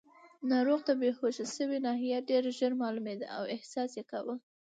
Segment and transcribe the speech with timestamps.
[0.49, 4.35] ناروغ ته بېهوښه شوې ناحیه ډېر ژر معلومېده او احساس یې کاوه.